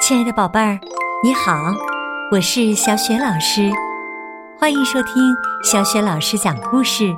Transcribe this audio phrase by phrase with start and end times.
[0.00, 0.78] 亲爱的宝贝儿，
[1.22, 1.74] 你好，
[2.30, 3.70] 我是小雪老师，
[4.58, 7.14] 欢迎收听小雪老师讲故事，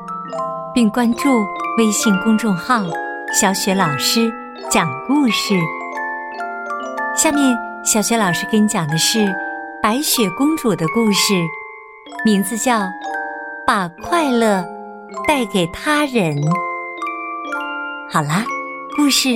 [0.74, 1.46] 并关注
[1.78, 2.82] 微信公众号
[3.32, 4.32] “小雪老师
[4.68, 5.54] 讲故事”。
[7.16, 9.32] 下面，小雪老师给你讲的是
[9.80, 11.34] 白雪公主的故事，
[12.24, 12.80] 名字叫
[13.66, 14.64] 《把快乐
[15.28, 16.36] 带给他人》。
[18.12, 18.44] 好啦，
[18.96, 19.28] 故事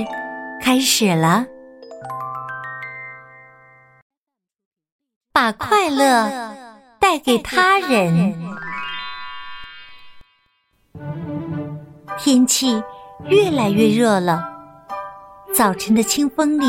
[0.60, 1.46] 开始了。
[5.44, 6.54] 把快乐
[6.98, 8.34] 带给他人。
[12.18, 12.82] 天气
[13.26, 14.42] 越来越热了，
[15.54, 16.64] 早晨的清风里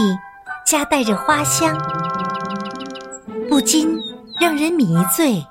[0.66, 1.74] 夹带着花香，
[3.48, 3.98] 不禁
[4.42, 5.42] 让人迷醉。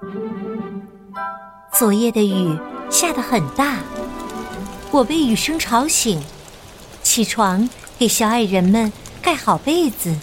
[1.72, 2.54] 昨夜的雨
[2.90, 3.78] 下得很大，
[4.90, 6.22] 我被雨声吵醒，
[7.02, 7.66] 起床
[7.98, 10.14] 给小矮人们盖好被子。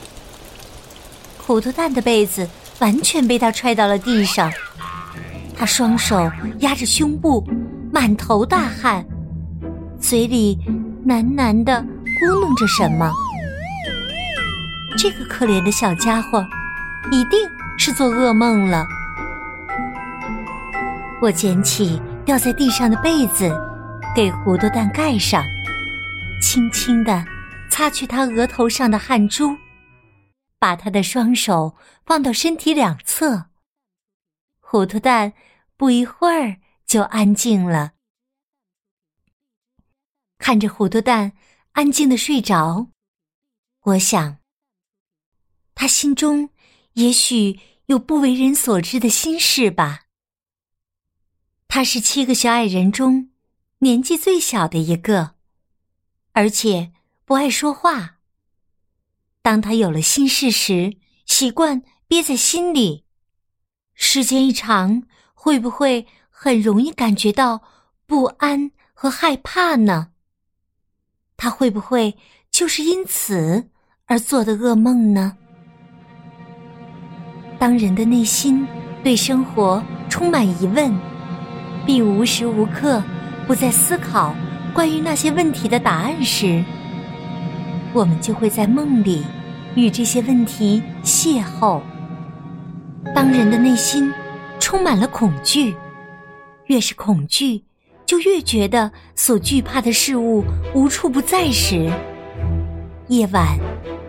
[1.44, 2.48] 糊涂蛋的被子。
[2.82, 4.52] 完全被他踹到了地上，
[5.56, 7.48] 他双手压着胸部，
[7.94, 9.06] 满头大汗，
[10.00, 10.58] 嘴里
[11.06, 11.86] 喃喃的
[12.20, 13.12] 咕哝着什么。
[14.98, 16.44] 这个可怜的小家伙，
[17.12, 17.40] 一定
[17.78, 18.86] 是做噩梦了。
[21.22, 23.56] 我捡起掉在地上的被子，
[24.16, 25.44] 给糊涂蛋盖上，
[26.42, 27.24] 轻轻的
[27.70, 29.56] 擦去他额头上的汗珠。
[30.62, 33.50] 把他的双手放到身体两侧，
[34.60, 35.34] 糊涂蛋
[35.76, 37.94] 不一会儿就安静了。
[40.38, 41.34] 看着糊涂蛋
[41.72, 42.90] 安静的睡着，
[43.80, 44.38] 我想，
[45.74, 46.52] 他心中
[46.94, 50.06] 也许有不为人所知的心事吧。
[51.68, 53.32] 他是七个小矮人中
[53.80, 55.34] 年纪最小的一个，
[56.34, 56.94] 而且
[57.26, 58.20] 不爱说话。
[59.42, 63.06] 当他有了心事时，习惯憋在心里。
[63.96, 67.62] 时间一长，会不会很容易感觉到
[68.06, 70.10] 不安和害怕呢？
[71.38, 72.16] 他会不会
[72.52, 73.70] 就是因此
[74.06, 75.38] 而做的噩梦呢？
[77.58, 78.68] 当人的内心
[79.04, 80.94] 对生活充满疑问，
[81.86, 83.04] 并无时无刻
[83.48, 84.36] 不在思考
[84.74, 86.64] 关于那些问题的答案时，
[87.94, 89.24] 我们就会在梦里
[89.76, 91.82] 与这些问题邂逅。
[93.16, 94.12] 当人的内心
[94.60, 95.76] 充满了恐惧，
[96.66, 97.64] 越是恐惧，
[98.06, 100.44] 就越觉得所惧怕的事物
[100.74, 101.92] 无处不在时，
[103.08, 103.58] 夜晚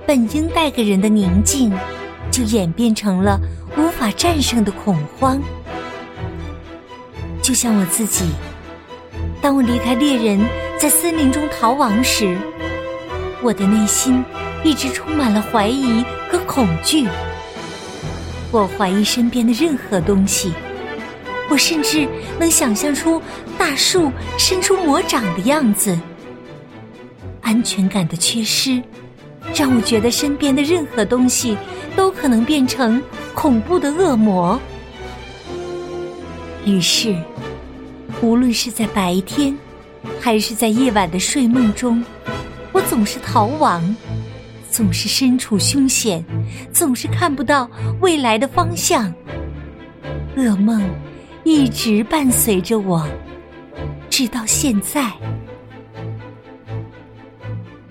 [0.06, 1.72] 本应带给人的宁静，
[2.30, 3.40] 就演变成了
[3.76, 5.40] 无法战胜的恐慌。
[7.40, 8.26] 就像我自己，
[9.40, 10.40] 当我离开猎人，
[10.78, 12.36] 在森林中逃亡时。
[13.42, 14.24] 我的内心
[14.64, 17.06] 一直充满了怀疑和恐惧。
[18.50, 20.52] 我怀疑身边的任何东西，
[21.48, 22.06] 我甚至
[22.38, 23.20] 能想象出
[23.58, 25.98] 大树伸出魔掌的样子。
[27.40, 28.82] 安全感的缺失，
[29.54, 31.56] 让我觉得身边的任何东西
[31.96, 33.02] 都可能变成
[33.34, 34.60] 恐怖的恶魔。
[36.64, 37.16] 于是，
[38.20, 39.58] 无论是在白天，
[40.20, 42.04] 还是在夜晚的睡梦中。
[42.70, 43.82] 我总是逃亡，
[44.72, 46.24] 总是身处凶险，
[46.72, 49.12] 总是看不到未来的方向。
[50.34, 50.82] 噩梦
[51.44, 53.06] 一直伴随着我，
[54.08, 55.12] 直到现在。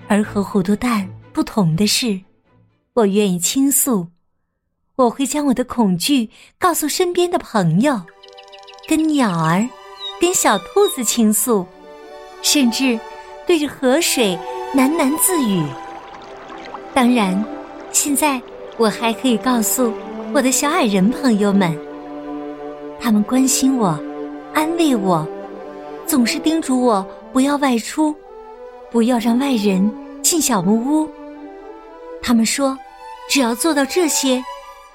[0.08, 2.20] 而和糊涂蛋不同的是，
[2.94, 4.08] 我愿意倾诉，
[4.96, 6.28] 我会将我的恐惧
[6.58, 8.02] 告诉身边的朋友，
[8.88, 9.64] 跟鸟儿，
[10.20, 11.64] 跟小兔子倾诉，
[12.42, 12.98] 甚至
[13.46, 14.36] 对着河水。
[14.74, 15.62] 喃喃自语。
[16.94, 17.42] 当然，
[17.90, 18.40] 现在
[18.76, 19.92] 我还可以告诉
[20.34, 21.76] 我的小矮人朋友们，
[23.00, 23.98] 他们关心我，
[24.52, 25.26] 安慰我，
[26.06, 28.14] 总是叮嘱我不要外出，
[28.90, 29.90] 不要让外人
[30.22, 31.08] 进小木屋。
[32.22, 32.78] 他们说，
[33.28, 34.42] 只要做到这些，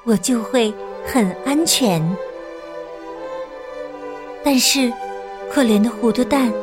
[0.04, 0.74] 我就会
[1.06, 2.02] 很安全。
[4.44, 4.94] 但是，
[5.52, 6.54] 可怜的糊涂蛋，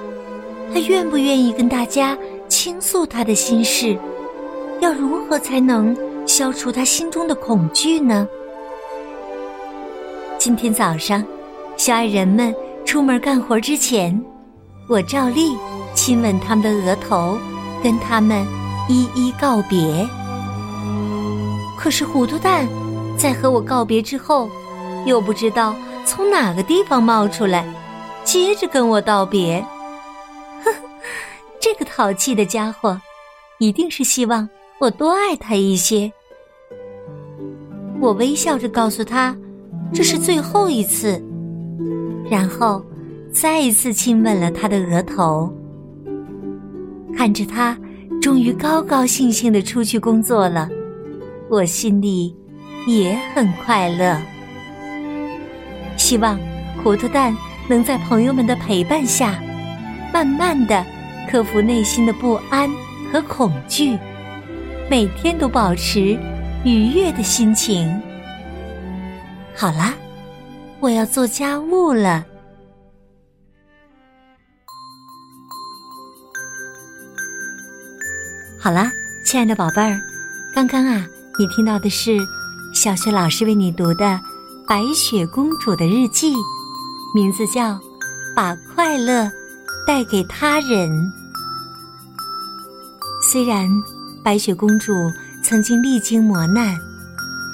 [0.72, 2.16] 他愿不愿意跟大家？
[2.46, 3.98] 倾诉他的心事，
[4.80, 8.26] 要如何才能消除他心中的恐惧呢？
[10.38, 11.24] 今天早上，
[11.76, 12.54] 小矮人们
[12.84, 14.20] 出门干活之前，
[14.88, 15.56] 我照例
[15.94, 17.38] 亲吻他们的额头，
[17.82, 18.44] 跟他们
[18.88, 20.06] 一一告别。
[21.78, 22.66] 可是糊涂蛋
[23.16, 24.48] 在和我告别之后，
[25.06, 25.74] 又不知道
[26.04, 27.64] 从哪个地方冒出来，
[28.22, 29.64] 接着跟我道别
[30.62, 30.72] 呵。
[31.60, 33.00] 这个淘气的家伙，
[33.58, 34.48] 一定是希望
[34.84, 36.12] 我多爱他一些，
[38.02, 39.34] 我微笑着告诉他，
[39.94, 41.24] 这是最后一次，
[42.30, 42.84] 然后
[43.32, 45.50] 再一次亲吻了他的额头。
[47.16, 47.74] 看着他
[48.20, 50.68] 终于高高兴兴的出去工作了，
[51.48, 52.36] 我心里
[52.86, 54.20] 也很快乐。
[55.96, 56.38] 希望
[56.82, 57.34] 糊涂蛋
[57.70, 59.42] 能在朋友们的陪伴下，
[60.12, 60.84] 慢慢的
[61.30, 62.70] 克服内心的不安
[63.10, 63.98] 和恐惧，
[64.90, 66.18] 每天都保持。
[66.64, 68.00] 愉悦的心情。
[69.54, 69.92] 好啦，
[70.80, 72.24] 我要做家务了。
[78.58, 78.90] 好啦，
[79.26, 80.00] 亲爱的宝贝儿，
[80.54, 81.06] 刚刚啊，
[81.38, 82.16] 你听到的是
[82.74, 84.06] 小雪老师为你读的
[84.66, 86.32] 《白雪公主的日记》，
[87.14, 87.72] 名字叫
[88.34, 89.30] 《把快乐
[89.86, 90.90] 带给他人》。
[93.30, 93.68] 虽然
[94.24, 94.92] 白雪公主。
[95.46, 96.74] 曾经历经磨难，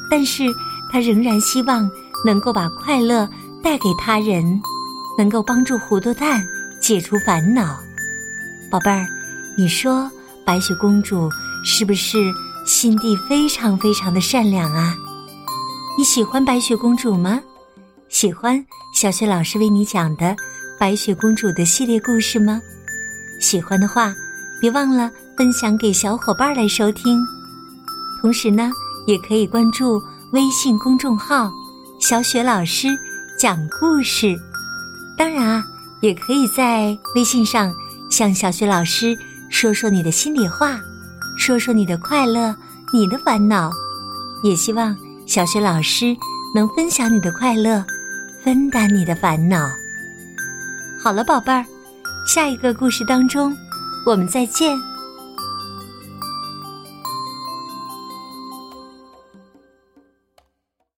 [0.09, 0.45] 但是
[0.93, 1.91] 她仍然希望
[2.25, 3.29] 能够把快乐
[3.65, 4.63] 带给他人，
[5.19, 6.41] 能够帮助糊涂蛋
[6.81, 7.81] 解除烦恼。
[8.71, 9.05] 宝贝儿，
[9.59, 10.09] 你说
[10.47, 11.29] 白雪公主
[11.65, 12.33] 是不是
[12.65, 14.95] 心地非常非常的善良啊？
[15.99, 17.43] 你喜欢白雪公主吗？
[18.09, 18.65] 喜欢
[18.95, 20.37] 小雪老师为你讲的
[20.79, 22.61] 白雪公主的系列故事吗？
[23.41, 24.15] 喜欢的话，
[24.61, 27.27] 别忘了分享给小伙伴来收听。
[28.21, 28.71] 同时呢，
[29.07, 29.99] 也可以关注
[30.33, 31.51] 微信公众号
[31.99, 32.89] “小雪老师
[33.39, 34.39] 讲故事”。
[35.17, 35.65] 当然啊，
[36.03, 37.75] 也可以在微信上
[38.11, 39.17] 向小雪老师
[39.49, 40.79] 说说你的心里话，
[41.39, 42.55] 说说你的快乐、
[42.93, 43.71] 你的烦恼。
[44.45, 44.95] 也希望
[45.25, 46.15] 小雪老师
[46.55, 47.83] 能分享你的快乐，
[48.45, 49.67] 分担你的烦恼。
[51.03, 51.65] 好了，宝贝儿，
[52.27, 53.57] 下一个故事当中，
[54.05, 54.79] 我们再见。